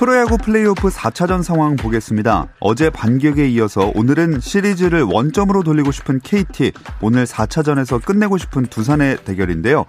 [0.00, 2.46] 프로야구 플레이오프 4차전 상황 보겠습니다.
[2.58, 6.72] 어제 반격에 이어서 오늘은 시리즈를 원점으로 돌리고 싶은 KT,
[7.02, 9.84] 오늘 4차전에서 끝내고 싶은 두산의 대결인데요.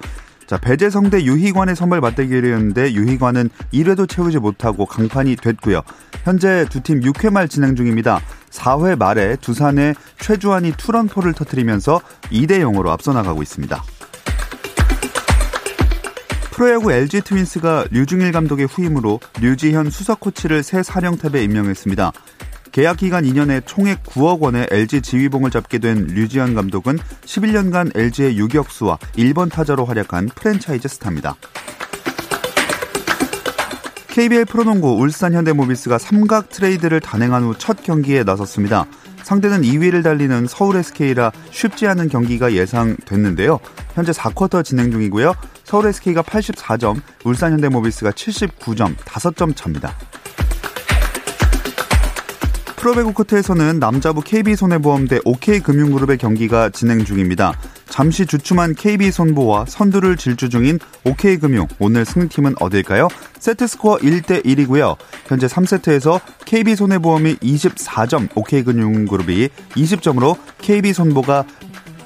[0.48, 5.82] 자, 배재성 대 유희관의 선발 맞대결이었는데 유희관은 1회도 채우지 못하고 강판이 됐고요.
[6.26, 8.20] 현재 두 팀 6회 말 진행 중입니다.
[8.50, 13.82] 4회 말에 두산의 최주환이 투런포를 터뜨리면서 2대 0으로 앞서 나가고 있습니다.
[16.62, 22.12] 프로야구 LG 트윈스가 류중일 감독의 후임으로 류지현 수석 코치를 새 사령탑에 임명했습니다.
[22.72, 29.00] 계약 기간 2년에 총액 9억 원의 LG 지휘봉을 잡게 된 류지현 감독은 11년간 LG의 유격수와
[29.18, 31.36] 1번 타자로 활약한 프랜차이즈 스타입니다.
[34.10, 38.86] KBL 프로농구 울산 현대모비스가 삼각 트레이드를 단행한 후 첫 경기에 나섰습니다.
[39.32, 43.62] 상대는 2위를 달리는 서울 SK라 쉽지 않은 경기가 예상됐는데요.
[43.94, 45.34] 현재 4쿼터 진행 중이고요.
[45.64, 49.96] 서울 SK가 84점, 울산 현대모비스가 79점, 5점 차입니다.
[52.82, 57.54] 프로배구 코트에서는 남자부 KB손해보험 대 OK금융그룹의 경기가 진행 중입니다.
[57.86, 63.08] 잠시 주춤한 KB손보와 선두를 질주 중인 OK금융 오늘 승리팀은 어딜까요?
[63.38, 64.98] 세트스코어 1대 1이고요.
[65.28, 71.46] 현재 3세트에서 KB손해보험이 24점, OK금융그룹이 20점으로 KB손보가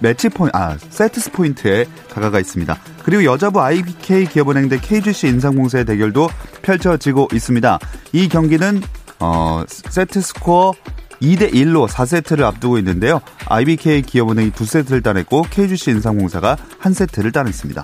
[0.02, 2.78] 매치 포인트, 아, 세트 포인트에 다가가 있습니다.
[3.02, 6.28] 그리고 여자부 IBK 기업은행 대 KGC 인삼공사의 대결도
[6.64, 7.80] 펼쳐지고 있습니다.
[8.12, 8.82] 이 경기는
[9.20, 10.74] 어, 세트 스코어
[11.22, 13.22] 2대 1로 4세트를 앞두고 있는데요.
[13.48, 17.84] IBK 기업은행이 2세트를 따냈고 KGC 인삼공사가 1세트를 따냈습니다.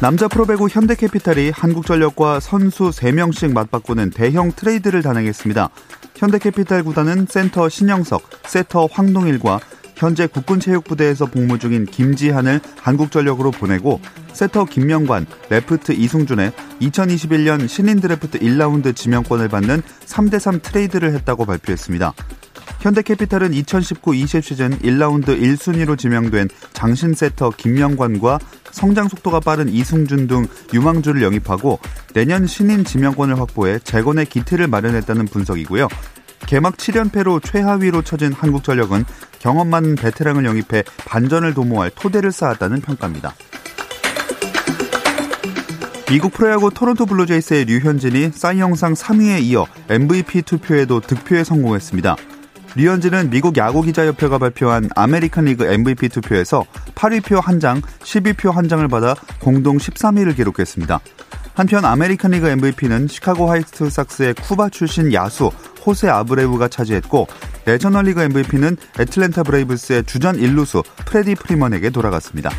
[0.00, 5.70] 남자 프로배구 현대캐피탈이 한국전력과 선수 3명씩 맞바꾸는 대형 트레이드를 단행했습니다.
[6.16, 9.60] 현대캐피탈 구단은 센터 신영석, 세터 황동일과
[9.96, 14.00] 현재 국군체육부대에서 복무 중인 김지한을 한국전력으로 보내고
[14.32, 22.12] 세터 김명관, 레프트 이승준에 2021년 신인 드래프트 1라운드 지명권을 받는 3대3 트레이드를 했다고 발표했습니다.
[22.80, 28.38] 현대캐피탈은 2019-20 시즌 1라운드 1순위로 지명된 장신 세터 김명관과
[28.72, 31.78] 성장 속도가 빠른 이승준 등 유망주를 영입하고
[32.12, 35.88] 내년 신인 지명권을 확보해 재건의 기틀을 마련했다는 분석이고요.
[36.46, 39.04] 개막 7연패로 최하위로 처진 한국전력은
[39.44, 43.34] 경험 많은 베테랑을 영입해 반전을 도모할 토대를 쌓았다는 평가입니다.
[46.08, 52.16] 미국 프로야구 토론토 블루제이스의 류현진이 사이 영상 3위에 이어 MVP 투표에도 득표에 성공했습니다.
[52.74, 60.34] 류현진은 미국 야구기자협회가 발표한 아메리칸 리그 MVP 투표에서 8위표 1장, 10위표 1장을 받아 공동 13위를
[60.36, 61.00] 기록했습니다.
[61.52, 65.50] 한편 아메리칸 리그 MVP는 시카고 화이트삭스의 쿠바 출신 야수
[65.84, 67.26] 호세 아브레우가 차지했고
[67.64, 72.50] 내셔널리그 MVP는 애틀랜타 브레이브스의 주전 일루수 프레디 프리먼에게 돌아갔습니다.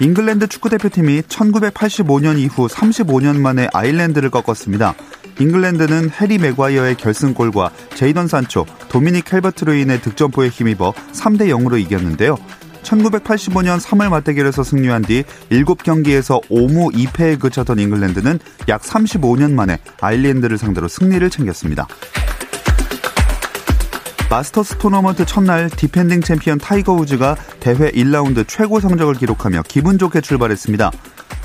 [0.00, 4.94] 잉글랜드 축구대표팀이 1985년 이후 35년 만에 아일랜드를 꺾었습니다.
[5.40, 12.36] 잉글랜드는 해리 맥과이어의 결승골과 제이던 산초, 도미닉 캘버트 르윈의 득점포에 힘입어 3대 0으로 이겼는데요.
[12.82, 20.88] 1985년 3월 맞대결에서 승리한 뒤 7경기에서 5무 2패에 그쳤던 잉글랜드는 약 35년 만에 아일랜드를 상대로
[20.88, 21.86] 승리를 챙겼습니다.
[24.30, 30.90] 마스터스 토너먼트 첫날 디펜딩 챔피언 타이거 우즈가 대회 1라운드 최고 성적을 기록하며 기분 좋게 출발했습니다.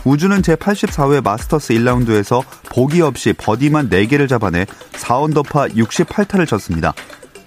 [0.03, 6.93] 우즈는 제84회 마스터스 1라운드에서 보기 없이 버디만 4개를 잡아내 4언더파 68타를 쳤습니다.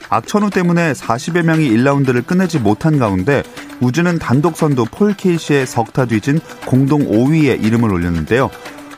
[0.08, 3.42] 악천후 때문에 40여 명이 1라운드를 끝내지 못한 가운데
[3.80, 8.50] 우즈는 단독 선두 폴 케이시의 석타 뒤진 공동 5위에 이름을 올렸는데요.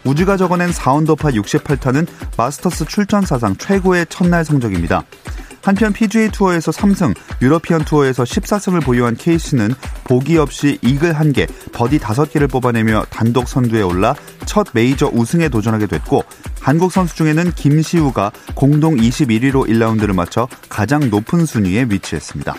[0.05, 2.07] 우즈가 적어낸 4언더파 68타는
[2.37, 5.03] 마스터스 출전 사상 최고의 첫날 성적입니다.
[5.63, 9.75] 한편 PGA 투어에서 3승, 유러피언 투어에서 14승을 보유한 케이시는
[10.05, 14.15] 보기 없이 이글 1개, 버디 5개를 뽑아내며 단독 선두에 올라
[14.47, 16.25] 첫 메이저 우승에 도전하게 됐고
[16.61, 22.55] 한국 선수 중에는 김시우가 공동 21위로 1라운드를 마쳐 가장 높은 순위에 위치했습니다.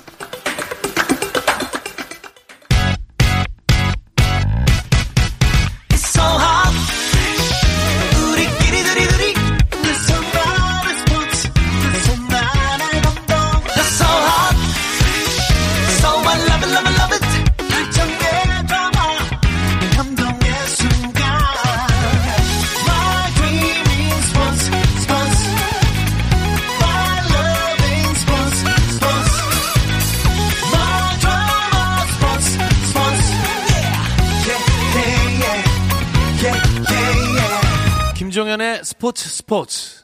[38.49, 40.03] 김정현의 스포츠 스포츠.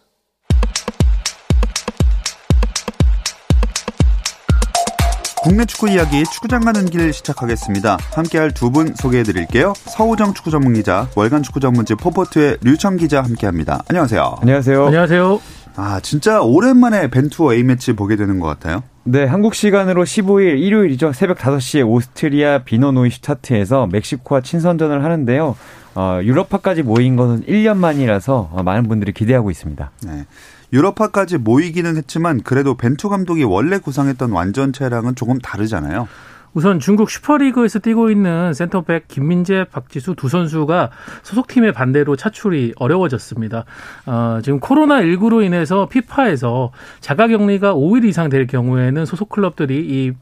[5.42, 7.98] 국내 축구 이야기 축구장 가는 길 시작하겠습니다.
[8.14, 9.74] 함께할 두 분 소개해드릴게요.
[9.76, 13.84] 서우정 축구 전문 기자, 월간 축구 전문지 포포트의 류청 기자 함께합니다.
[13.90, 14.38] 안녕하세요.
[14.42, 14.86] 안녕하세요.
[14.86, 15.42] 안녕하세요.
[15.78, 18.84] 아 진짜 오랜만에 벤투어 A 매치 보게 되는 것 같아요.
[19.06, 21.14] 네, 한국 시간으로 15일 일요일이죠.
[21.14, 25.56] 새벽 5시에 오스트리아 비노노이슈타트에서 멕시코와 친선전을 하는데요.
[25.96, 29.92] 어, 유럽파까지 모인 것은 1년 만이라서 어, 많은 분들이 기대하고 있습니다.
[30.06, 30.26] 네.
[30.74, 36.08] 유럽파까지 모이기는 했지만 그래도 벤투 감독이 원래 구상했던 완전체랑은 조금 다르잖아요.
[36.56, 40.90] 우선 중국 슈퍼리그에서 뛰고 있는 센터백 김민재, 박지수 두 선수가
[41.24, 43.66] 소속팀의 반대로 차출이 어려워졌습니다.
[44.06, 46.72] 어, 지금 코로나19로 인해서 피파에서
[47.02, 50.14] 자가격리가 5일 이상 될 경우에는 소속 클럽들이 이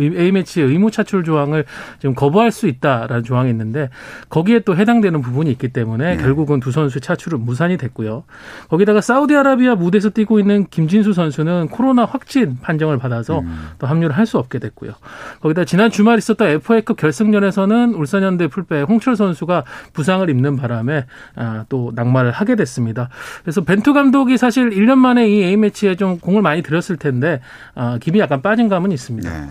[0.00, 1.64] A매치 의무 차출 조항을
[1.98, 3.90] 좀 거부할 수 있다라는 조항이 있는데
[4.28, 6.22] 거기에 또 해당되는 부분이 있기 때문에 네.
[6.22, 8.24] 결국은 두 선수 차출은 무산이 됐고요.
[8.68, 13.68] 거기다가 사우디아라비아 무대에서 뛰고 있는 김진수 선수는 코로나 확진 판정을 받아서 음.
[13.78, 14.92] 또 합류를 할 수 없게 됐고요.
[15.40, 21.92] 거기다 지난 주말 있었던 FA컵 결승전에서는 울산현대 풀백 홍철 선수가 부상을 입는 바람에 아, 또
[21.94, 23.08] 낙마를 하게 됐습니다.
[23.42, 27.40] 그래서 벤투 감독이 사실 1년 만에 이 A매치에 좀 공을 많이 들였을 텐데
[27.74, 29.30] 아, 기이 약간 빠진 감은 있습니다.
[29.30, 29.48] 네.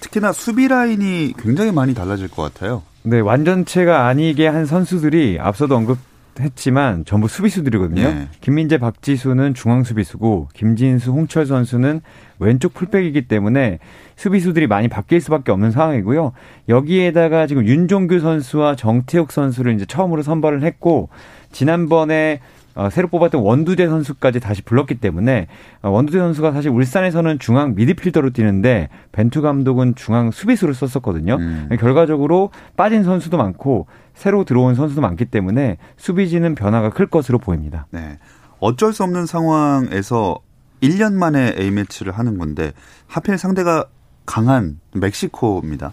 [0.00, 2.82] 특히나 수비 라인이 굉장히 많이 달라질 것 같아요.
[3.02, 5.98] 네, 완전체가 아니게 한 선수들이 앞서도 언급
[6.38, 8.02] 했지만 전부 수비수들이거든요.
[8.02, 8.28] 네.
[8.40, 12.00] 김민재, 박지수는 중앙 수비수고 김진수, 홍철 선수는
[12.38, 13.78] 왼쪽 풀백이기 때문에
[14.16, 16.32] 수비수들이 많이 바뀔 수밖에 없는 상황이고요.
[16.68, 21.10] 여기에다가 지금 윤종규 선수와 정태욱 선수를 이제 처음으로 선발을 했고
[21.52, 22.40] 지난번에 어,
[22.88, 25.48] 새로 뽑았던 원두재 선수까지 다시 불렀기 때문에
[25.82, 31.34] 어, 원두재 선수가 사실 울산에서는 중앙 미드필더로 뛰는데 벤투 감독은 중앙 수비수를 썼었거든요.
[31.34, 31.68] 음.
[31.78, 37.86] 결과적으로 빠진 선수도 많고 새로 들어온 선수도 많기 때문에 수비진은 변화가 클 것으로 보입니다.
[37.90, 38.18] 네.
[38.60, 40.38] 어쩔 수 없는 상황에서
[40.82, 42.72] 1년 만에 A매치를 하는 건데
[43.06, 43.86] 하필 상대가
[44.26, 45.92] 강한 멕시코입니다.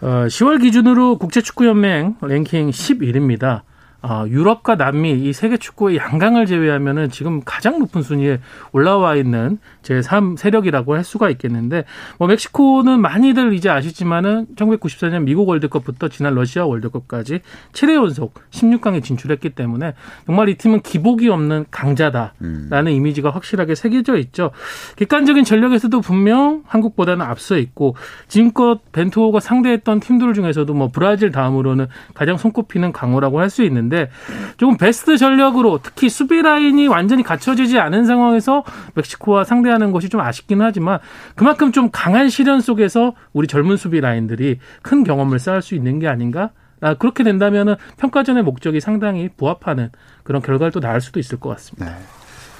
[0.00, 3.62] 어, 10월 기준으로 국제축구연맹 랭킹 11입니다.
[4.00, 8.38] 어, 유럽과 남미 이 세계 축구의 양강을 제외하면은 지금 가장 높은 순위에
[8.72, 11.84] 올라와 있는 제3 세력이라고 할 수가 있겠는데
[12.18, 17.40] 뭐 멕시코는 많이들 이제 아시지만은 1994년 미국 월드컵부터 지난 러시아 월드컵까지
[17.72, 19.94] 7회 연속 16강에 진출했기 때문에
[20.26, 22.88] 정말 이 팀은 기복이 없는 강자다라는 음.
[22.88, 24.52] 이미지가 확실하게 새겨져 있죠.
[24.96, 27.96] 객관적인 전력에서도 분명 한국보다는 앞서 있고
[28.28, 34.10] 지금껏 벤투호가 상대했던 팀들 중에서도 뭐 브라질 다음으로는 가장 손꼽히는 강호라고 할 수 있는데 있는데
[34.56, 38.62] 조금 베스트 전력으로 특히 수비 라인이 완전히 갖춰지지 않은 상황에서
[38.94, 41.00] 멕시코와 상대하는 것이 좀 아쉽긴 하지만
[41.34, 46.06] 그만큼 좀 강한 시련 속에서 우리 젊은 수비 라인들이 큰 경험을 쌓을 수 있는 게
[46.06, 46.50] 아닌가?
[46.80, 49.90] 아, 그렇게 된다면은 평가전의 목적이 상당히 부합하는
[50.22, 51.86] 그런 결과를 또 나올 수도 있을 것 같습니다.
[51.86, 51.98] 네.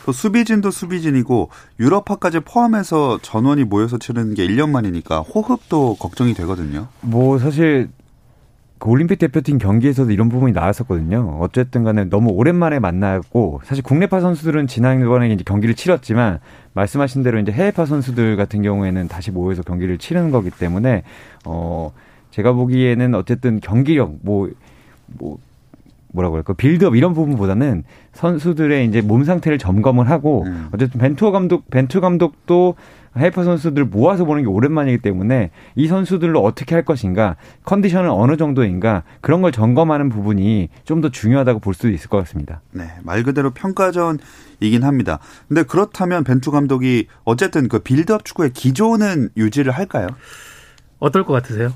[0.05, 6.89] 또 수비진도 수비진이고 유럽파까지 포함해서 전원이 모여서 치르는 게 1년 만이니까 호흡도 걱정이 되거든요.
[7.03, 7.91] 뭐 사실
[8.79, 11.39] 그 올림픽 대표팀 경기에서도 이런 부분이 나왔었거든요.
[11.41, 16.39] 어쨌든 간에 너무 오랜만에 만났고 사실 국내파 선수들은 지난번에 이제 경기를 치렀지만
[16.75, 21.03] 말씀하신 대로 이제 해외파 선수들 같은 경우에는 다시 모여서 경기를 치르는 거기 때문에
[21.45, 21.93] 어
[22.31, 24.51] 제가 보기에는 어쨌든 경기력 뭐뭐
[25.19, 25.39] 뭐
[26.13, 30.69] 뭐라고 할까 빌드업 이런 부분보다는 선수들의 이제 몸 상태를 점검을 하고 음.
[30.73, 32.77] 어쨌든 벤투어 감독 벤투 감독도
[33.19, 39.03] 해외파 선수들 모아서 보는 게 오랜만이기 때문에 이 선수들로 어떻게 할 것인가, 컨디션은 어느 정도인가
[39.21, 42.61] 그런 걸 점검하는 부분이 좀 더 중요하다고 볼 수도 있을 것 같습니다.
[42.73, 45.19] 네, 말 그대로 평가전이긴 합니다.
[45.47, 50.09] 근데 그렇다면 벤투 감독이 어쨌든 그 빌드업 축구의 기조는 유지를 할까요?
[50.99, 51.73] 어떨 것 같으세요?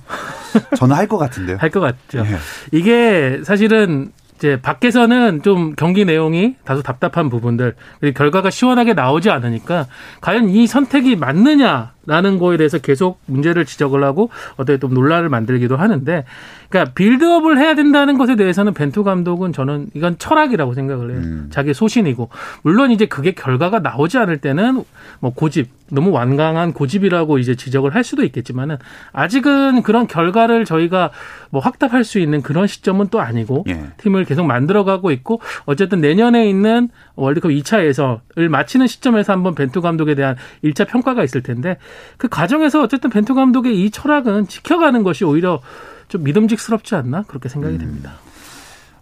[0.76, 1.56] 저는 할 것 같은데요.
[1.62, 2.24] 할 것 같죠.
[2.24, 2.36] 네.
[2.72, 4.10] 이게 사실은
[4.42, 9.86] 이제 밖에서는 좀 경기 내용이 다소 답답한 부분들 그리고 결과가 시원하게 나오지 않으니까
[10.20, 15.76] 과연 이 선택이 맞느냐 라는 거에 대해서 계속 문제를 지적을 하고 어떻게 좀 논란을 만들기도
[15.76, 16.24] 하는데
[16.68, 21.18] 그러니까 빌드업을 해야 된다는 것에 대해서는 벤투 감독은 저는 이건 철학이라고 생각을 해요.
[21.18, 21.48] 음.
[21.50, 22.30] 자기 소신이고
[22.62, 24.82] 물론 이제 그게 결과가 나오지 않을 때는
[25.20, 28.78] 뭐 고집 너무 완강한 고집이라고 이제 지적을 할 수도 있겠지만은
[29.12, 31.10] 아직은 그런 결과를 저희가
[31.50, 33.88] 뭐 확답할 수 있는 그런 시점은 또 아니고 예.
[33.98, 40.14] 팀을 계속 만들어가고 있고 어쨌든 내년에 있는 월드컵 2차 예선을 마치는 시점에서 한번 벤투 감독에
[40.14, 41.76] 대한 1차 평가가 있을 텐데
[42.16, 45.60] 그 과정에서 어쨌든 벤투 감독의 이 철학은 지켜가는 것이 오히려
[46.08, 47.78] 좀 믿음직스럽지 않나 그렇게 생각이 음.
[47.78, 48.12] 됩니다.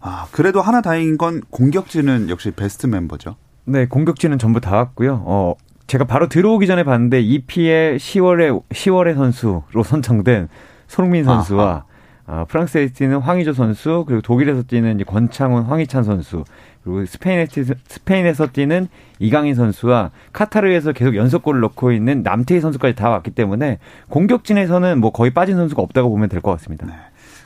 [0.01, 3.37] 아 그래도 하나 다행인 건 공격진은 역시 베스트 멤버죠.
[3.65, 5.23] 네, 공격진은 전부 다 왔고요.
[5.27, 5.55] 어,
[5.87, 10.49] 제가 바로 들어오기 전에 봤는데 EP의 10월에 10월의 선수로 선정된
[10.87, 11.85] 손흥민 선수와
[12.27, 16.45] 아 프랑스에 뛰는 황의조 선수 그리고 독일에서 뛰는 권창훈, 황희찬 선수
[16.83, 23.33] 그리고 스페인에서, 스페인에서 뛰는 이강인 선수와 카타르에서 계속 연속골을 넣고 있는 남태희 선수까지 다 왔기
[23.33, 26.87] 때문에 공격진에서는 뭐 거의 빠진 선수가 없다고 보면 될 것 같습니다.
[26.87, 26.93] 네.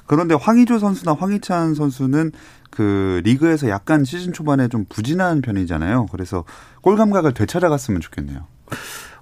[0.07, 2.31] 그런데 황의조 선수나 황희찬 선수는
[2.71, 6.07] 그 리그에서 약간 시즌 초반에 좀 부진한 편이잖아요.
[6.13, 6.45] 그래서
[6.83, 8.41] 골 감각을 되찾아갔으면 좋겠네요.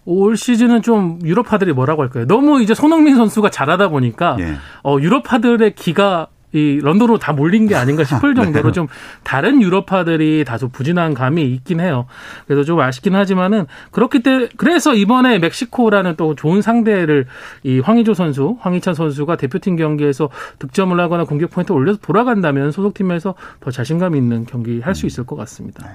[0.05, 2.27] 올 시즌은 좀 유럽파들이 뭐라고 할까요?
[2.27, 4.57] 너무 이제 손흥민 선수가 잘하다 보니까 예.
[4.83, 8.43] 어, 유럽파들의 기가 이 런던으로 다 몰린 게 아닌가 싶을 네.
[8.43, 8.73] 정도로 네.
[8.73, 8.87] 좀
[9.23, 12.07] 다른 유럽파들이 다소 부진한 감이 있긴 해요.
[12.47, 17.27] 그래서 좀 아쉽긴 하지만은 그렇기 때문에 그래서 이번에 멕시코라는 또 좋은 상대를
[17.63, 20.29] 이 황희조 선수, 황희찬 선수가 대표팀 경기에서
[20.59, 25.37] 득점을 하거나 공격 포인트 올려서 돌아간다면 소속팀에서 더 자신감 있는 경기 할 수 있을 것
[25.37, 25.87] 같습니다.
[25.87, 25.93] 네.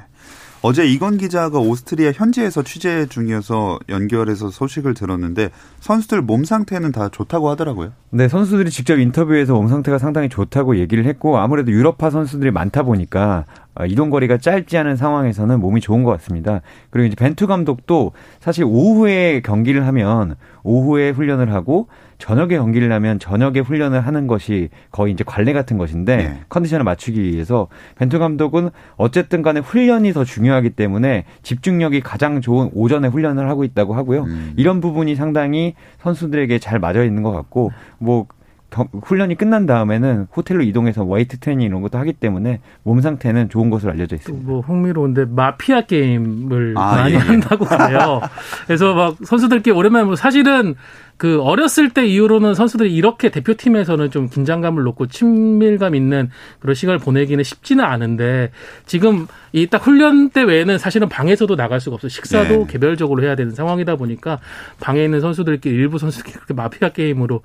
[0.61, 5.49] 어제 이건 기자가 오스트리아 현지에서 취재 중이어서 연결해서 소식을 들었는데
[5.79, 7.91] 선수들 몸 상태는 다 좋다고 하더라고요.
[8.09, 13.45] 네, 선수들이 직접 인터뷰에서 몸 상태가 상당히 좋다고 얘기를 했고 아무래도 유럽파 선수들이 많다 보니까
[13.66, 16.61] 어, 이동 거리가 짧지 않은 상황에서는 몸이 좋은 것 같습니다.
[16.89, 23.59] 그리고 이제 벤투 감독도 사실 오후에 경기를 하면 오후에 훈련을 하고 저녁에 경기를 하면 저녁에
[23.59, 26.39] 훈련을 하는 것이 거의 이제 관례 같은 것인데 네.
[26.49, 33.07] 컨디션을 맞추기 위해서 벤투 감독은 어쨌든 간에 훈련이 더 중요하기 때문에 집중력이 가장 좋은 오전에
[33.07, 34.23] 훈련을 하고 있다고 하고요.
[34.23, 34.53] 음.
[34.57, 38.25] 이런 부분이 상당히 선수들에게 잘 맞아 있는 것 같고 뭐
[38.71, 43.91] 훈련이 끝난 다음에는 호텔로 이동해서 웨이트 트레이닝 이런 것도 하기 때문에 몸 상태는 좋은 것으로
[43.91, 44.47] 알려져 있습니다.
[44.47, 47.17] 뭐 흥미로운데 마피아 게임을 아, 많이 예.
[47.17, 48.21] 한다고 해요.
[48.67, 50.75] 그래서 막 선수들끼리 오랜만에 뭐 사실은
[51.17, 57.43] 그 어렸을 때 이후로는 선수들이 이렇게 대표팀에서는 좀 긴장감을 놓고 친밀감 있는 그런 시간을 보내기는
[57.43, 58.51] 쉽지는 않은데
[58.85, 62.09] 지금 이 딱 훈련 때 외에는 사실은 방에서도 나갈 수가 없어요.
[62.09, 62.65] 식사도 네.
[62.67, 64.39] 개별적으로 해야 되는 상황이다 보니까
[64.79, 67.41] 방에 있는 선수들끼리 일부 선수들끼리 그렇게 마피아 게임으로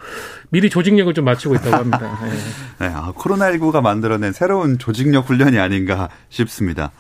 [0.51, 2.19] 미리 조직력을 좀 맞추고 있다고 합니다.
[2.23, 2.31] 네.
[2.87, 6.93] 네, 아, 코로나19가 만들어낸 새로운 조직력 훈련이 아닌가 싶습니다.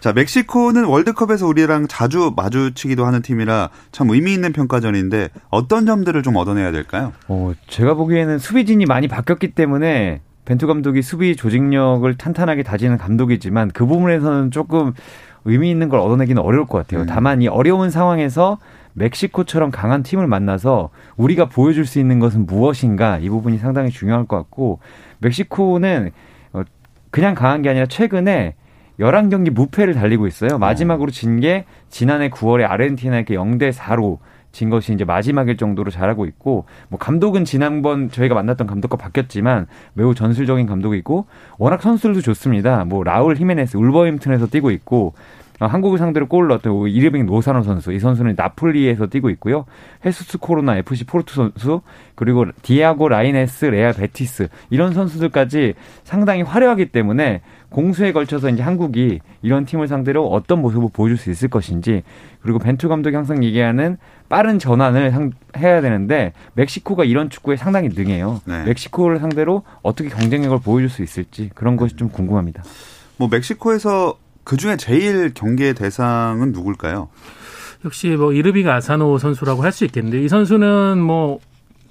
[0.00, 6.36] 자, 멕시코는 월드컵에서 우리랑 자주 마주치기도 하는 팀이라 참 의미 있는 평가전인데 어떤 점들을 좀
[6.36, 7.12] 얻어내야 될까요?
[7.28, 13.84] 어, 제가 보기에는 수비진이 많이 바뀌었기 때문에 벤투 감독이 수비 조직력을 탄탄하게 다지는 감독이지만 그
[13.84, 14.94] 부분에서는 조금
[15.44, 17.02] 의미 있는 걸 얻어내기는 어려울 것 같아요.
[17.02, 17.06] 음.
[17.06, 18.58] 다만 이 어려운 상황에서
[18.94, 20.88] 멕시코처럼 강한 팀을 만나서
[21.18, 24.80] 우리가 보여줄 수 있는 것은 무엇인가 이 부분이 상당히 중요할 것 같고
[25.18, 26.10] 멕시코는
[26.54, 26.62] 어,
[27.10, 28.54] 그냥 강한 게 아니라 최근에
[29.00, 30.58] 11경기 무패를 달리고 있어요.
[30.58, 34.18] 마지막으로 진 게 지난해 9월에 아르헨티나에게 0대 4로
[34.52, 40.14] 진 것이 이제 마지막일 정도로 잘하고 있고 뭐 감독은 지난번 저희가 만났던 감독과 바뀌었지만 매우
[40.14, 41.26] 전술적인 감독이고
[41.58, 42.84] 워낙 선수들도 좋습니다.
[42.84, 45.14] 뭐 라울 히메네스 울버햄튼에서 뛰고 있고
[45.60, 47.92] 어, 한국을 상대로 골을 넣었던 이르빙 로사노 선수.
[47.92, 49.66] 이 선수는 나폴리에서 뛰고 있고요.
[50.04, 51.82] 헤수스 코로나 FC 포르투 선수
[52.14, 59.64] 그리고 디에고 라이네스 레알 베티스 이런 선수들까지 상당히 화려하기 때문에 공수에 걸쳐서 이제 한국이 이런
[59.64, 62.02] 팀을 상대로 어떤 모습을 보여줄 수 있을 것인지
[62.42, 63.96] 그리고 벤투 감독이 항상 얘기하는
[64.28, 68.40] 빠른 전환을 해야 되는데 멕시코가 이런 축구에 상당히 능해요.
[68.44, 68.64] 네.
[68.64, 72.62] 멕시코를 상대로 어떻게 경쟁력을 보여줄 수 있을지 그런 것이 좀 궁금합니다.
[73.16, 77.08] 뭐 멕시코에서 그 중에 제일 경계 대상은 누굴까요?
[77.84, 81.38] 역시 뭐 이르비가 아사노 선수라고 할 수 있겠는데 이 선수는 뭐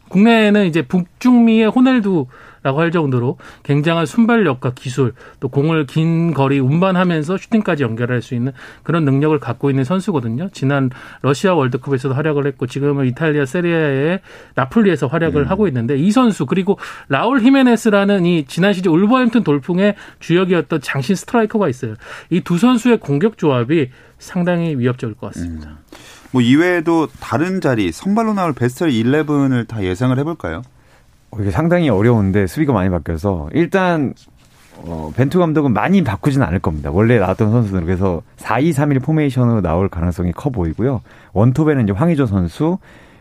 [0.10, 2.26] 국내에는 이제 북중미의 호날두
[2.62, 8.52] 라고 할 정도로 굉장한 순발력과 기술 또 공을 긴 거리 운반하면서 슈팅까지 연결할 수 있는
[8.84, 10.50] 그런 능력을 갖고 있는 선수거든요.
[10.52, 10.90] 지난
[11.22, 14.20] 러시아 월드컵에서도 활약을 했고 지금은 이탈리아 세리아의
[14.56, 15.48] 나폴리에서 활약을 음.
[15.48, 21.70] 하고 있는데 이 선수 그리고 라울 히메네스라는 이 지난 시즌 울버햄튼 돌풍의 주역이었던 장신 스트라이커가
[21.70, 21.96] 있어요.
[22.30, 25.70] 이 두 선수의 공격 조합이 상당히 위협적일 것 같습니다.
[25.70, 25.78] 음.
[26.32, 30.64] 뭐 이외에도 다른 자리 선발로 나올 베스트 11을 다 예상을 해볼까요?
[31.32, 34.14] 어, 이게 상당히 어려운데 수비가 많이 바뀌어서 일단
[34.78, 36.90] 어, 벤투 감독은 많이 바꾸지는 않을 겁니다.
[36.92, 41.02] 원래 나왔던 선수들은 그래서 4-2-3-1 포메이션으로 나올 가능성이 커 보이고요.
[41.34, 42.78] 원톱에는 이제 황의조 선수,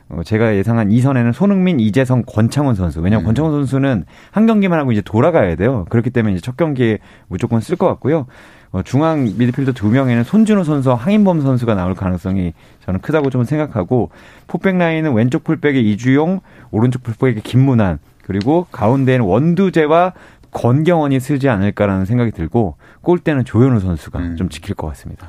[0.08, 3.00] 어, 제가 예상한 2선에는 손흥민, 이재성, 권창훈 선수.
[3.00, 3.26] 왜냐하면 음.
[3.26, 5.84] 권창훈 선수는 한 경기만 하고 이제 돌아가야 돼요.
[5.88, 8.26] 그렇기 때문에 이제 첫 경기에 무조건 쓸 것 같고요.
[8.70, 12.52] 어, 중앙 미드필더 두 명에는 손준호 선수와 황인범 선수가 나올 가능성이
[12.84, 14.10] 저는 크다고 좀 생각하고
[14.46, 20.12] 포백 라인은 왼쪽 풀백에 이주용, 오른쪽 풀백에 김문환, 그리고 가운데에는 원두재와
[20.50, 24.36] 권경원이 쓰지 않을까라는 생각이 들고 골대는 조현우 선수가 음.
[24.36, 25.28] 좀 지킬 것 같습니다.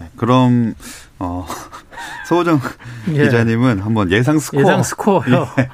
[0.00, 0.74] 네, 그럼
[1.18, 1.46] 어,
[2.28, 2.60] 소호정
[3.14, 3.24] 예.
[3.24, 5.48] 기자님은 한번 예상 스코어 예상 스코어요.
[5.58, 5.68] 예.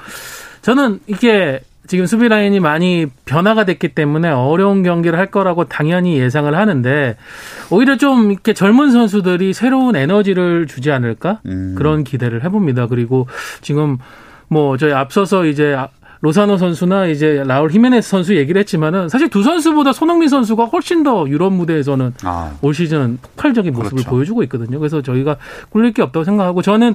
[0.62, 6.54] 저는 이게 지금 수비 라인이 많이 변화가 됐기 때문에 어려운 경기를 할 거라고 당연히 예상을
[6.54, 7.16] 하는데
[7.68, 11.75] 오히려 좀 이렇게 젊은 선수들이 새로운 에너지를 주지 않을까 음.
[11.76, 12.87] 그런 기대를 해봅니다.
[12.87, 13.26] 그리고
[13.61, 13.99] 지금
[14.47, 15.76] 뭐 저희 앞서서 이제
[16.23, 21.27] 로사노 선수나 이제 라울 히메네스 선수 얘기를 했지만은 사실 두 선수보다 손흥민 선수가 훨씬 더
[21.29, 22.53] 유럽 무대에서는 아.
[22.61, 24.11] 올 시즌 폭발적인 모습을 그렇죠.
[24.11, 24.79] 보여주고 있거든요.
[24.79, 25.37] 그래서 저희가
[25.71, 26.95] 꿀릴 게 없다고 생각하고 저는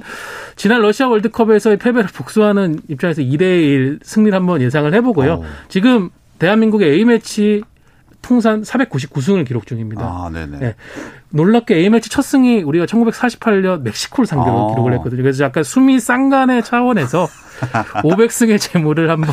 [0.54, 5.32] 지난 러시아 월드컵에서의 패배를 복수하는 입장에서 2대1 승리를 한번 예상을 해보고요.
[5.34, 5.44] 오.
[5.68, 7.62] 지금 대한민국의 A매치
[8.22, 10.02] 통산 499승을 기록 중입니다.
[10.04, 10.58] 아, 네네.
[10.58, 10.74] 네.
[11.30, 14.70] 놀랍게 A매치 첫 승이 우리가 1948년 멕시코를 상대로 아.
[14.70, 15.22] 기록을 했거든요.
[15.22, 17.28] 그래서 약간 숨이 쌍간의 차원에서
[18.02, 19.30] 500승의 재물을 한번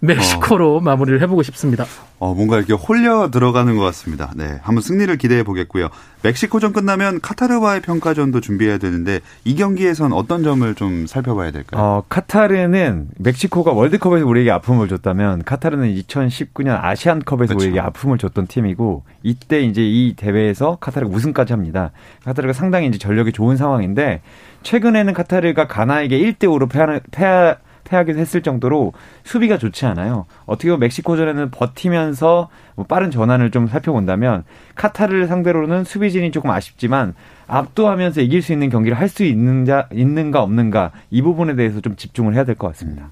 [0.00, 0.80] 멕시코로 어.
[0.80, 1.84] 마무리를 해보고 싶습니다.
[2.20, 4.32] 어, 뭔가 이렇게 홀려 들어가는 것 같습니다.
[4.34, 4.58] 네.
[4.62, 5.88] 한번 승리를 기대해 보겠고요.
[6.22, 11.80] 멕시코전 끝나면 카타르와의 평가전도 준비해야 되는데 이 경기에선 어떤 점을 좀 살펴봐야 될까요?
[11.80, 17.56] 어, 카타르는 멕시코가 월드컵에서 우리에게 아픔을 줬다면 카타르는 2019년 아시안컵에서 그렇죠.
[17.56, 21.92] 우리에게 아픔을 줬던 팀이고 이때 이제 이 대회에서 카타르가 우승까지 합니다.
[22.24, 24.22] 카타르가 상당히 이제 전력이 좋은 상황인데
[24.64, 26.68] 최근에는 카타르가 가나에게 1대 5로
[27.10, 27.47] 패하,
[27.88, 28.92] 패하 패하기도 했을 정도로
[29.24, 30.26] 수비가 좋지 않아요.
[30.46, 37.14] 어떻게 보면 멕시코전에는 버티면서 뭐 빠른 전환을 좀 살펴본다면 카타르를 상대로는 수비진이 조금 아쉽지만
[37.46, 42.34] 압도하면서 이길 수 있는 경기를 할 수 있는가 있는가 없는가 이 부분에 대해서 좀 집중을
[42.34, 43.08] 해야 될 것 같습니다.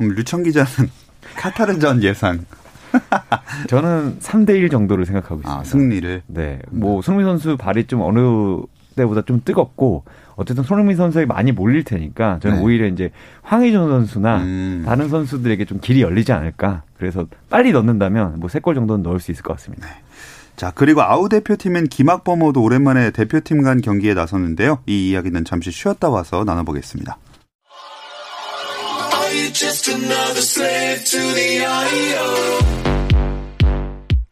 [0.00, 0.90] 음, 류청 기자는
[1.36, 2.44] 카타르전 예상
[3.68, 5.60] 저는 3대 1 정도를 생각하고 있습니다.
[5.60, 6.22] 아, 승리를.
[6.26, 6.58] 네.
[6.70, 8.18] 뭐 손흥민 선수 발이 좀 어느
[8.96, 12.62] 때보다 좀 뜨겁고 어쨌든 손흥민 선수에 많이 몰릴 테니까 저는 네.
[12.64, 13.10] 오히려 이제
[13.42, 14.82] 황희준 선수나 음.
[14.84, 16.82] 다른 선수들에게 좀 길이 열리지 않을까.
[16.98, 19.86] 그래서 빨리 넣는다면 뭐 세 골 정도는 넣을 수 있을 것 같습니다.
[19.86, 19.92] 네.
[20.56, 24.78] 자, 그리고 아우 대표팀은 김학범호도 오랜만에 대표팀 간 경기에 나섰는데요.
[24.86, 27.18] 이 이야기는 잠시 쉬었다 와서 나눠보겠습니다.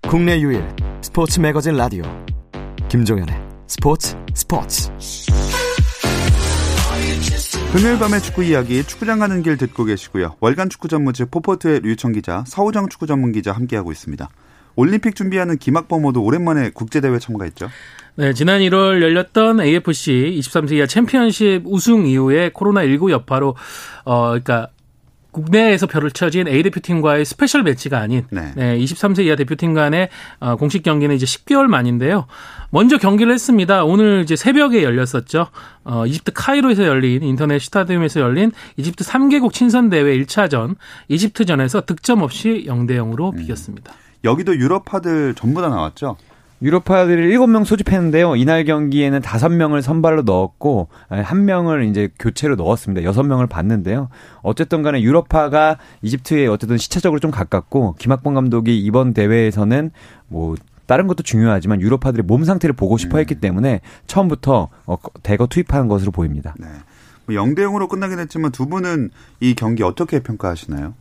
[0.09, 0.65] 국내 유일
[1.03, 2.05] 스포츠 매거진 라디오
[2.89, 4.89] 김종현의 스포츠 스포츠
[7.73, 10.37] 금요일 밤의 축구 이야기 축구장 가는 길 듣고 계시고요.
[10.39, 14.29] 월간 축구 전문지 포포트의 류청 기자, 서우정 축구 전문 기자 함께하고 있습니다.
[14.77, 17.69] 올림픽 준비하는 김학범호도 오랜만에 국제대회 참가했죠.
[18.15, 23.57] 네, 지난 1월 열렸던 AFC 23세 이하 챔피언십 우승 이후에 코로나19 여파로
[24.05, 24.69] 어 그러니까
[25.35, 28.53] 국내에서 펼쳐진 A 대표팀과의 스페셜 매치가 아닌 네.
[28.55, 32.27] 네 23세 이하 대표팀 간의 어, 공식 경기는 이제 10개월 만인데요.
[32.71, 33.85] 먼저 경기를 했습니다.
[33.85, 35.49] 오늘 이제 새벽에 열렸었죠.
[35.85, 40.77] 어, 이집트 카이로에서 열린 인터내셔널 스타디움에서 열린 이집트 3개국 친선 대회 1차전
[41.09, 43.39] 이집트전에서 득점 없이 0대 0으로 음.
[43.39, 43.93] 비겼습니다.
[44.23, 46.17] 여기도 유럽파들 전부 다 나왔죠.
[46.65, 48.37] 유로파들을 7명 소집했는데요.
[48.37, 53.09] 이날 경기에는 5명을 선발로 넣었고 1명을 이제 교체로 넣었습니다.
[53.11, 54.09] 6명을 봤는데요.
[54.41, 59.91] 어쨌든 간에 유로파가 이집트에 어쨌든 시차적으로 좀 가깝고 김학범 감독이 이번 대회에서는
[60.29, 60.55] 뭐
[60.87, 63.41] 다른 것도 중요하지만 유로파들의 몸 상태를 보고 싶어 했기 음.
[63.41, 66.55] 때문에 처음부터 어, 대거 투입하는 것으로 보입니다.
[66.59, 66.67] 네.
[67.27, 70.95] 뭐 0대 0으로 끝나긴 했지만 두 분은 이 경기 어떻게 평가하시나요?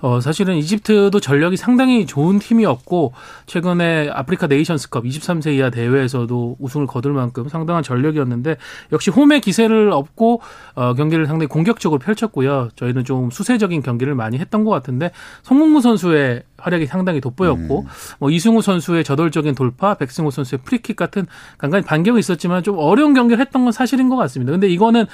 [0.00, 3.12] 어, 사실은 이집트도 전력이 상당히 좋은 팀이었고
[3.46, 8.56] 최근에 아프리카 네이션스컵 23세 이하 대회에서도 우승을 거둘 만큼 상당한 전력이었는데
[8.92, 10.40] 역시 홈의 기세를 얻고
[10.74, 12.68] 어, 경기를 상당히 공격적으로 펼쳤고요.
[12.76, 15.10] 저희는 좀 수세적인 경기를 많이 했던 것 같은데
[15.42, 17.86] 송문무 선수의 활약이 상당히 돋보였고 음.
[18.18, 21.26] 뭐 이승우 선수의 저돌적인 돌파, 백승호 선수의 프리킥 같은
[21.58, 24.52] 간간히 반격이 있었지만 좀 어려운 경기를 했던 건 사실인 것 같습니다.
[24.52, 25.06] 근데 이거는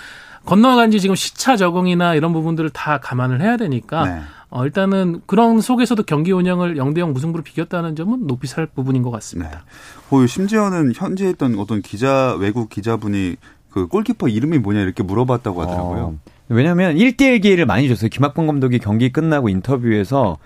[0.45, 4.23] 건너간 지 지금 시차 적응이나 이런 부분들을 다 감안을 해야 되니까 네.
[4.51, 9.51] 어, 일단은 그런 속에서도 경기 운영을 0대0 무승부로 비겼다는 점은 높이 살 부분인 것 같습니다.
[9.51, 10.17] 네.
[10.17, 13.37] 어, 심지어는 현재 있던 어떤 기자 외국 기자분이
[13.71, 16.03] 그 골키퍼 이름이 뭐냐 이렇게 물어봤다고 하더라고요.
[16.03, 18.09] 어, 왜냐하면 1대1 기회를 많이 줬어요.
[18.09, 20.37] 김학봉 감독이 경기 끝나고 인터뷰에서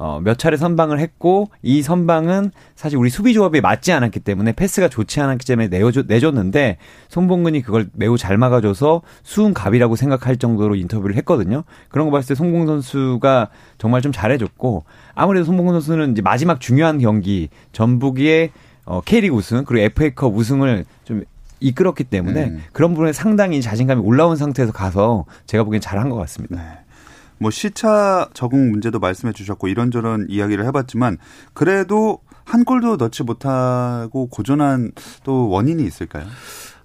[0.00, 4.88] 어, 몇 차례 선방을 했고 이 선방은 사실 우리 수비 조합에 맞지 않았기 때문에 패스가
[4.88, 11.16] 좋지 않았기 때문에 내어줘, 내줬는데 송봉근이 그걸 매우 잘 막아줘서 수훈 갑이라고 생각할 정도로 인터뷰를
[11.16, 11.64] 했거든요.
[11.88, 14.84] 그런 거 봤을 때 송봉 선수가 정말 좀 잘해줬고
[15.14, 18.52] 아무래도 송봉근 선수는 이제 마지막 중요한 경기 전북의
[18.84, 21.24] 어, K리그 우승 그리고 FA컵 우승을 좀
[21.58, 22.62] 이끌었기 때문에 음.
[22.72, 26.56] 그런 부분에 상당히 자신감이 올라온 상태에서 가서 제가 보기엔 잘한 것 같습니다.
[26.56, 26.62] 네.
[27.38, 31.18] 뭐 시차 적응 문제도 말씀해 주셨고 이런저런 이야기를 해봤지만
[31.54, 36.26] 그래도 한 골도 넣지 못하고 고전한 또 원인이 있을까요?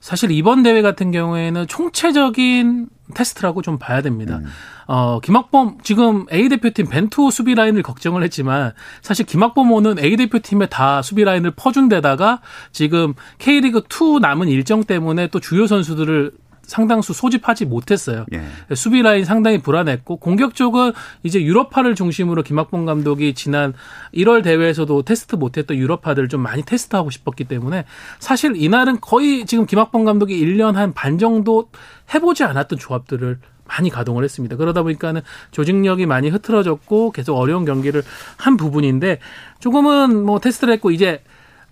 [0.03, 4.37] 사실 이번 대회 같은 경우에는 총체적인 테스트라고 좀 봐야 됩니다.
[4.37, 4.45] 음.
[4.85, 11.01] 어, 김학범 지금 A 대표팀 벤투 수비 라인을 걱정을 했지만 사실 김학범호는 A 대표팀에 다
[11.01, 12.41] 수비 라인을 퍼준 데다가
[12.73, 16.33] 지금 K리그 2 남은 일정 때문에 또 주요 선수들을
[16.63, 18.25] 상당수 소집하지 못했어요.
[18.33, 18.75] 예.
[18.75, 23.73] 수비 라인 상당히 불안했고 공격 쪽은 이제 유럽파를 중심으로 김학봉 감독이 지난
[24.15, 27.83] 1월 대회에서도 테스트 못했던 유럽파들을 좀 많이 테스트하고 싶었기 때문에
[28.19, 31.69] 사실 이날은 거의 지금 김학봉 감독이 1년 한 반 정도
[32.13, 34.55] 해보지 않았던 조합들을 많이 가동을 했습니다.
[34.55, 35.21] 그러다 보니까는
[35.51, 38.03] 조직력이 많이 흐트러졌고 계속 어려운 경기를
[38.37, 39.19] 한 부분인데
[39.59, 41.21] 조금은 뭐 테스트를 했고 이제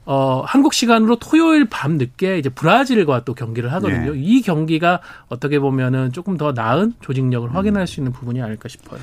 [0.05, 4.15] 어, 한국 시간으로 토요일 밤 늦게 이제 브라질과 또 경기를 하거든요.
[4.15, 4.19] 예.
[4.19, 8.99] 이 경기가 어떻게 보면은 조금 더 나은 조직력을 확인할 수 있는 부분이 아닐까 싶어요.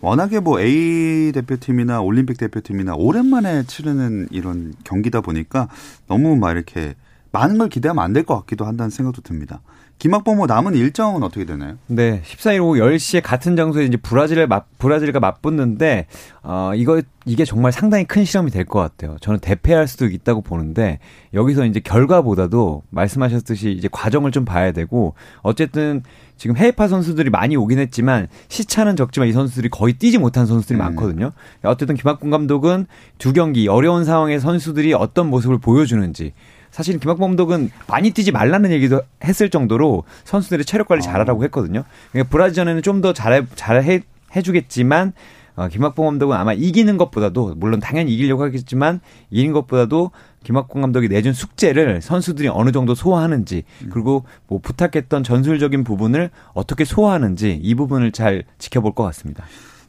[0.00, 5.68] 워낙에 뭐 A 대표팀이나 올림픽 대표팀이나 오랜만에 치르는 이런 경기다 보니까
[6.06, 6.94] 너무 막 이렇게
[7.32, 9.60] 많은 걸 기대하면 안 될 것 같기도 한다는 생각도 듭니다.
[9.98, 11.76] 김학범 뭐 남은 일정은 어떻게 되나요?
[11.88, 16.06] 네, 14일 오후 10시에 같은 장소에 이제 브라질을 맞, 브라질과 맞붙는데,
[16.44, 19.16] 어, 이거, 이게 정말 상당히 큰 실험이 될 것 같아요.
[19.20, 21.00] 저는 대패할 수도 있다고 보는데,
[21.34, 26.04] 여기서 이제 결과보다도 말씀하셨듯이 이제 과정을 좀 봐야 되고, 어쨌든
[26.36, 30.80] 지금 해외파 선수들이 많이 오긴 했지만, 시차는 적지만 이 선수들이 거의 뛰지 못한 선수들이 음.
[30.80, 31.32] 많거든요.
[31.64, 32.86] 어쨌든 김학군 감독은
[33.18, 36.34] 두 경기, 어려운 상황에 선수들이 어떤 모습을 보여주는지,
[36.70, 41.84] 사실 김학범 감독은 많이 뛰지 말라는 얘기도 했을 정도로 선수들의 체력 관리 잘하라고 했거든요.
[42.12, 44.00] 그러니까 브라질전에는 좀 더 잘해 잘해
[44.34, 45.12] 해주겠지만
[45.54, 49.00] 어, 김학범 감독은 아마 이기는 것보다도 물론 당연히 이기려고 하겠지만
[49.30, 50.12] 이기는 것보다도
[50.44, 57.58] 김학범 감독이 내준 숙제를 선수들이 어느 정도 소화하는지 그리고 뭐 부탁했던 전술적인 부분을 어떻게 소화하는지
[57.60, 59.44] 이 부분을 잘 지켜볼 것 같습니다.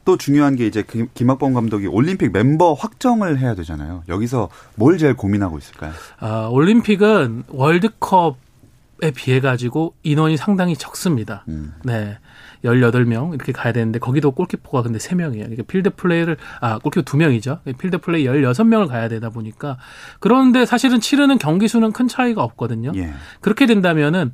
[0.10, 4.02] 또 중요한 게 이제 김- 김학범 감독이 올림픽 멤버 확정을 해야 되잖아요.
[4.10, 5.92] 여기서 뭘 제일 고민하고 있을까요?
[6.20, 11.44] 아, 올림픽은 월드컵에 비해 가지고 인원이 상당히 적습니다.
[11.48, 11.74] 음.
[11.84, 12.18] 네.
[12.66, 15.42] 18명 이렇게 가야 되는데 거기도 골키퍼가 근데 3명이에요.
[15.44, 17.60] 그러니까 필드 플레이어를 아, 골키퍼 2명이죠.
[17.78, 19.78] 필드 플레이어 16명을 가야 되다 보니까
[20.20, 22.94] 그런데 사실은 치르는 경기 수는 큰 차이가 없거든요.
[22.96, 23.14] 예.
[23.42, 24.34] 그렇게 된다면은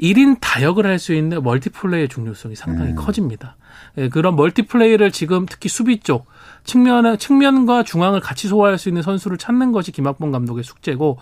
[0.00, 2.96] 1인 다역을 할 수 있는 멀티플레이어의 중요성이 상당히 음.
[2.96, 3.56] 커집니다.
[3.98, 6.26] 예, 그런 멀티플레이어를 지금 특히 수비 쪽
[6.64, 11.18] 측면에 측면과 중앙을 같이 소화할 수 있는 선수를 찾는 것이 김학범 감독의 숙제고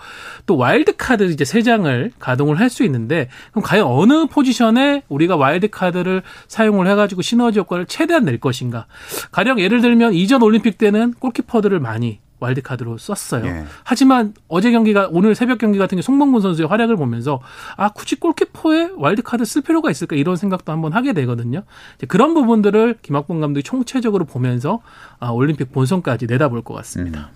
[0.46, 5.36] 또 와일드 카드 이제 세 장을 가동을 할 수 있는데 그럼 과연 어느 포지션에 우리가
[5.36, 8.86] 와일드 카드를 사용을 해가지고 시너지 효과를 최대한 낼 것인가?
[9.32, 13.46] 가령 예를 들면 이전 올림픽 때는 골키퍼들을 많이 와일드 카드로 썼어요.
[13.46, 13.64] 예.
[13.82, 17.40] 하지만 어제 경기가 오늘 새벽 경기 같은 게 송범근 선수의 활약을 보면서
[17.76, 21.62] 아 굳이 골키퍼에 와일드 카드 쓸 필요가 있을까 이런 생각도 한번 하게 되거든요.
[21.96, 24.80] 이제 그런 부분들을 김학범 감독이 총체적으로 보면서
[25.18, 27.30] 아, 올림픽 본선까지 내다볼 것 같습니다.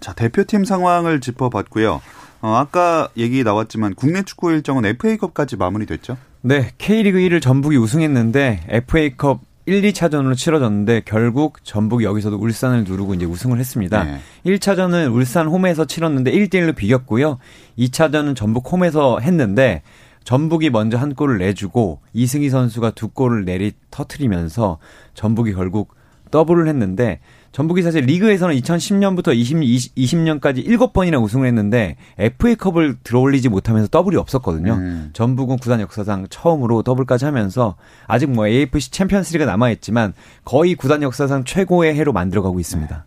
[0.00, 2.02] 자, 대표팀 상황을 짚어봤고요.
[2.42, 6.18] 어, 아까 얘기 나왔지만 국내 축구 일정은 FA컵까지 마무리됐죠?
[6.42, 13.24] 네, K리그 1을 전북이 우승했는데 FA컵 1, 2차전으로 치러졌는데 결국 전북이 여기서도 울산을 누르고 이제
[13.24, 14.04] 우승을 했습니다.
[14.04, 14.20] 네.
[14.44, 17.38] 1차전은 울산 홈에서 치렀는데 1대 1로 비겼고요.
[17.78, 19.82] 2차전은 전북 홈에서 했는데
[20.24, 24.78] 전북이 먼저 한 골을 내주고 이승희 선수가 두 골을 내리 터트리면서
[25.14, 25.94] 전북이 결국
[26.34, 27.20] 더블을 했는데
[27.52, 34.72] 전북이 사실 리그에서는 2010년부터 20, 20년까지 7번이나 우승을 했는데 FA컵을 들어올리지 못하면서 더블이 없었거든요.
[34.72, 35.10] 음.
[35.12, 37.76] 전북은 구단 역사상 처음으로 더블까지 하면서
[38.08, 43.04] 아직 뭐 AFC 챔피언스리가 남아있지만 거의 구단 역사상 최고의 해로 만들어가고 있습니다.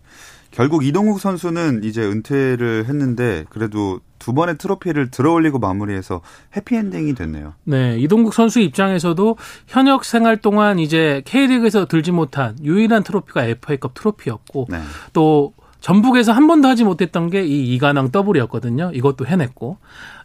[0.58, 6.22] 결국 이동국 선수는 이제 은퇴를 했는데 그래도 두 번의 트로피를 들어올리고 마무리해서
[6.56, 7.54] 해피엔딩이 됐네요.
[7.64, 14.66] 네, 이동국 선수 입장에서도 현역 생활 동안 이제 K리그에서 들지 못한 유일한 트로피가 FA컵 트로피였고
[14.70, 14.80] 네.
[15.14, 18.92] 또 전북에서 한 번도 하지 못했던 게 이 이관왕 더블이었거든요.
[18.96, 19.78] 이것도 해냈고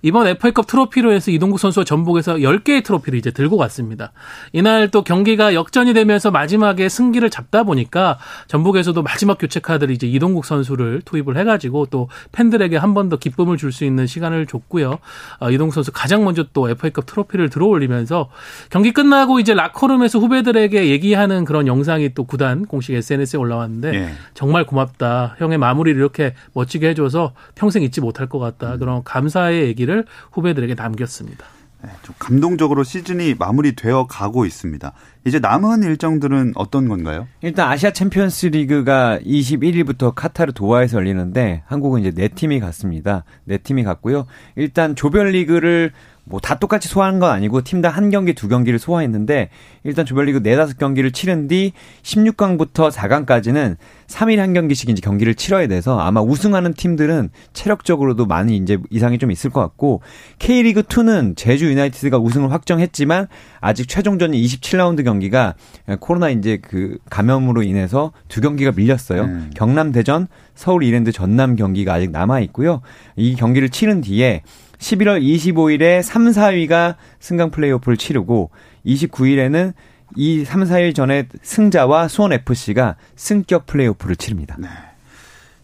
[0.02, 4.12] 이번 FA컵 트로피로 해서 이동국 선수가 전북에서 10개의 트로피를 이제 들고 갔습니다.
[4.52, 10.44] 이날 또 경기가 역전이 되면서 마지막에 승기를 잡다 보니까 전북에서도 마지막 교체 카드를 이제 이동국
[10.44, 14.98] 선수를 투입을 해가지고 또 팬들에게 한 번 더 기쁨을 줄 수 있는 시간을 줬고요.
[15.40, 18.28] 어, 이동국 선수 가장 먼저 또 FA컵 트로피를 들어올리면서
[18.70, 24.08] 경기 끝나고 이제 라커룸에서 후배들에게 얘기하는 그런 영상이 또 구단 공식 SNS에 올라왔는데 예.
[24.34, 25.36] 정말 고맙다.
[25.38, 28.76] 형의 마무리를 이렇게 멋지게 해줘서 평생 잊지 못할 것 같다.
[28.76, 29.91] 그런 감사의 얘기를
[30.32, 31.46] 후배들에게 남겼습니다.
[31.82, 34.92] 네, 좀 감동적으로 시즌이 마무리되어 가고 있습니다.
[35.24, 37.26] 이제 남은 일정들은 어떤 건가요?
[37.40, 43.24] 일단 아시아 챔피언스 리그가 21일부터 카타르 도하에서 열리는데 한국은 이제 네 팀이 갔습니다.
[43.44, 44.26] 네 팀이 갔고요.
[44.54, 45.92] 일단 조별 리그를
[46.24, 49.48] 뭐 다 똑같이 소화한 건 아니고 팀당 한 경기 두 경기를 소화했는데
[49.84, 53.76] 일단 조별리그 네다섯 경기를 치른 뒤 16강부터 4강까지는
[54.08, 59.30] 3일 한 경기씩 이제 경기를 치러야 돼서 아마 우승하는 팀들은 체력적으로도 많이 이제 이상이 좀
[59.30, 60.02] 있을 것 같고
[60.38, 63.28] K리그 2는 제주 유나이티드가 우승을 확정했지만
[63.60, 65.54] 아직 최종전이 27라운드 경기가
[66.00, 69.22] 코로나 이제 그 감염으로 인해서 두 경기가 밀렸어요.
[69.22, 69.50] 음.
[69.54, 72.82] 경남 대전, 서울 이랜드 전남 경기가 아직 남아 있고요.
[73.16, 74.42] 이 경기를 치른 뒤에
[74.82, 78.50] 11월 25일에 3, 4위가 승강 플레이오프를 치르고
[78.84, 79.72] 29일에는
[80.16, 84.56] 이 3, 4일 전에 승자와 수원 FC가 승격 플레이오프를 치릅니다.
[84.58, 84.68] 네.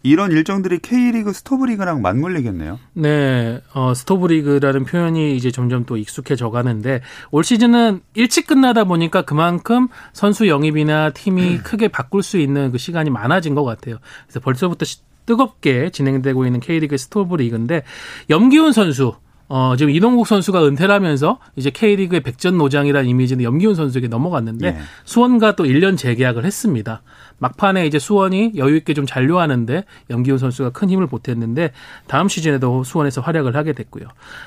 [0.04, 2.78] 이런 일정들이 K리그 스토브리그랑 맞물리겠네요.
[2.94, 7.00] 네, 어, 스토브리그라는 표현이 이제 점점 또 익숙해져 가는데
[7.33, 11.61] 올 시즌은 일찍 끝나다 보니까 그만큼 선수 영입이나 팀이 음.
[11.64, 13.98] 크게 바꿀 수 있는 그 시간이 많아진 것 같아요.
[14.26, 14.87] 그래서 벌써부터
[15.29, 17.83] 뜨겁게 진행되고 있는 K리그 스토브 리그인데
[18.31, 19.14] 염기훈 선수
[19.51, 24.79] 어, 지금 이동국 선수가 은퇴를 하면서 이제 K리그의 백전노장이라는 이미지는 염기훈 선수에게 넘어갔는데 예.
[25.05, 27.03] 수원과 또 1년 재계약을 했습니다.
[27.38, 31.73] 막판에 이제 수원이 여유 있게 좀 잔류하는데 염기훈 선수가 큰 힘을 보탰는데
[32.07, 34.05] 다음 시즌에도 수원에서 활약을 하게 됐고요.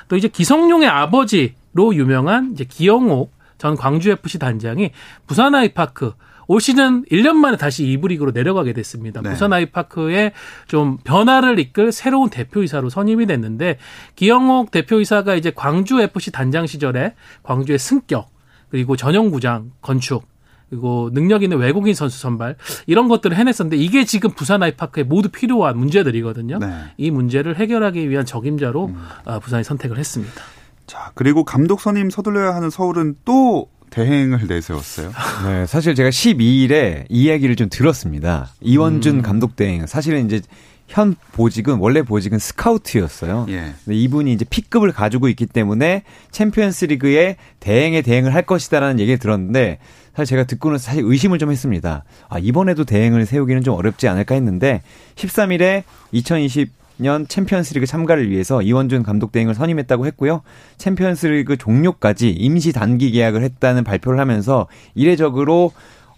[0.08, 4.90] 또 이제 기성용의 아버지로 유명한 이제 기영옥 전 광주 FC 단장이
[5.28, 6.12] 부산 아이파크
[6.52, 9.22] 올 시즌 1년 만에 다시 2부 리그로 내려가게 됐습니다.
[9.22, 9.30] 네.
[9.30, 10.32] 부산 아이파크의
[10.68, 13.78] 좀 변화를 이끌 새로운 대표이사로 선임이 됐는데
[14.16, 18.28] 기영옥 대표이사가 이제 광주 FC 단장 시절에 광주의 승격
[18.68, 20.26] 그리고 전용구장 건축
[20.68, 25.78] 그리고 능력 있는 외국인 선수 선발 이런 것들을 해냈었는데 이게 지금 부산 아이파크에 모두 필요한
[25.78, 26.58] 문제들이거든요.
[26.58, 26.68] 네.
[26.98, 29.02] 이 문제를 해결하기 위한 적임자로 음.
[29.24, 30.42] 아, 부산이 선택을 했습니다.
[30.86, 35.12] 자 그리고 감독 선임 서둘러야 하는 서울은 또 대행을 내세웠어요.
[35.46, 38.50] 네, 사실 제가 12일에 이야기를 좀 들었습니다.
[38.60, 39.22] 이원준 음.
[39.22, 39.86] 감독 대행.
[39.86, 40.40] 사실은 이제
[40.88, 43.46] 현 보직은 원래 보직은 스카우트였어요.
[43.48, 43.72] 예.
[43.84, 46.02] 근데 이분이 이제 P급을 가지고 있기 때문에
[46.32, 49.78] 챔피언스리그에 대행에 대행을 할 것이다라는 얘기를 들었는데
[50.14, 52.04] 사실 제가 듣고는 사실 의심을 좀 했습니다.
[52.28, 54.82] 아 이번에도 대행을 세우기는 좀 어렵지 않을까 했는데
[55.16, 60.42] 13일에 2020 년 챔피언스리그 참가를 위해서 이원준 감독 대행을 선임했다고 했고요.
[60.78, 65.72] 챔피언스리그 종료까지 임시 단기 계약을 했다는 발표를 하면서 이례적으로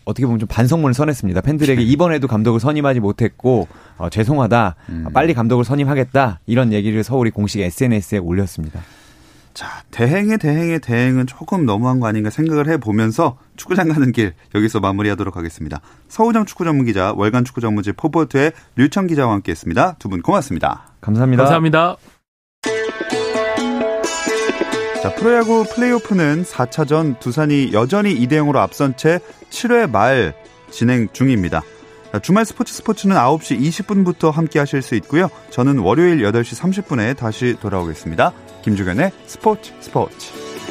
[0.04, 1.40] 어떻게 보면 좀 반성문을 선했습니다.
[1.40, 3.66] 팬들에게 이번에도 감독을 선임하지 못했고
[3.96, 4.76] 어, 죄송하다.
[4.90, 5.06] 음.
[5.12, 6.40] 빨리 감독을 선임하겠다.
[6.46, 8.80] 이런 얘기를 서울이 공식 SNS에 올렸습니다.
[9.54, 15.36] 자, 대행의 대행의 대행은 조금 너무한 거 아닌가 생각을 해보면서 축구장 가는 길 여기서 마무리하도록
[15.36, 15.80] 하겠습니다.
[16.08, 19.96] 서우정 축구 전문 기자, 월간 축구 전문지 포포트의 류청 기자와 함께했습니다.
[20.00, 20.86] 두 분 고맙습니다.
[21.00, 21.44] 감사합니다.
[21.44, 21.96] 감사합니다.
[25.02, 30.34] 자, 프로야구 플레이오프는 4차전 두산이 여전히 2대 0으로 앞선 채 7회 말
[30.70, 31.62] 진행 중입니다.
[32.22, 35.28] 주말 스포츠 스포츠는 9시 20분부터 함께 하실 수 있고요.
[35.50, 38.32] 저는 월요일 8시 30분에 다시 돌아오겠습니다.
[38.64, 40.63] 김주견의 스포츠 스포츠.